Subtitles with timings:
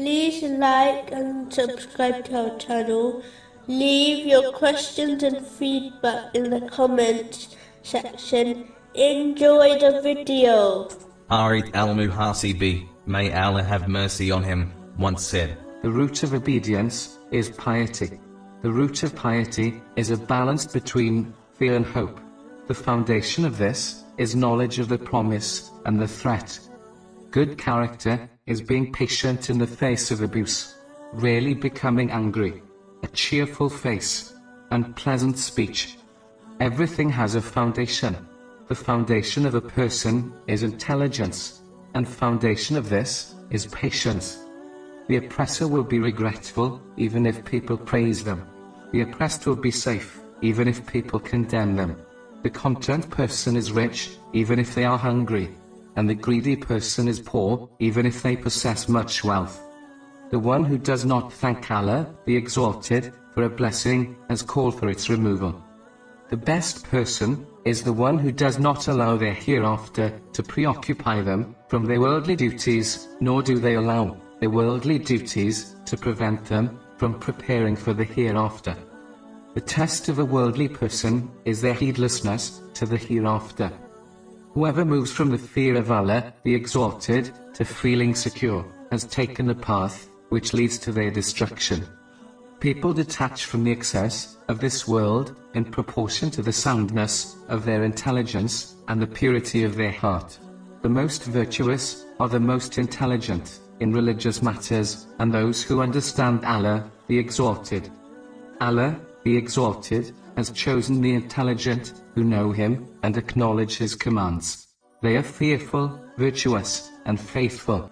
[0.00, 3.22] like and subscribe to our channel.
[3.66, 8.68] Leave your questions and feedback in the comments section.
[8.94, 10.88] Enjoy the video.
[11.28, 17.18] Harith al Muhasibi, may Allah have mercy on him, once said, The root of obedience
[17.30, 18.18] is piety.
[18.62, 22.18] The root of piety is a balance between fear and hope.
[22.66, 26.58] The foundation of this is knowledge of the promise and the threat.
[27.30, 30.74] Good character is being patient in the face of abuse,
[31.12, 32.60] rarely becoming angry,
[33.04, 34.34] a cheerful face,
[34.72, 35.96] and pleasant speech.
[36.58, 38.16] Everything has a foundation.
[38.66, 41.62] The foundation of a person is intelligence,
[41.94, 44.44] and foundation of this is patience.
[45.06, 48.44] The oppressor will be regretful, even if people praise them.
[48.90, 51.96] The oppressed will be safe, even if people condemn them.
[52.42, 55.50] The content person is rich, even if they are hungry.
[55.96, 59.60] And the greedy person is poor, even if they possess much wealth.
[60.30, 64.88] The one who does not thank Allah, the Exalted, for a blessing, has called for
[64.88, 65.62] its removal.
[66.28, 71.56] The best person is the one who does not allow their hereafter to preoccupy them
[71.68, 77.18] from their worldly duties, nor do they allow their worldly duties to prevent them from
[77.18, 78.76] preparing for the hereafter.
[79.54, 83.72] The test of a worldly person is their heedlessness to the hereafter.
[84.54, 89.54] Whoever moves from the fear of Allah, the Exalted, to feeling secure, has taken the
[89.54, 91.86] path which leads to their destruction.
[92.58, 97.84] People detach from the excess of this world in proportion to the soundness of their
[97.84, 100.36] intelligence and the purity of their heart.
[100.82, 106.90] The most virtuous are the most intelligent in religious matters and those who understand Allah,
[107.06, 107.88] the Exalted.
[108.60, 114.68] Allah, the Exalted, has chosen the intelligent who know Him and acknowledge His commands.
[115.02, 117.90] They are fearful, virtuous, and faithful.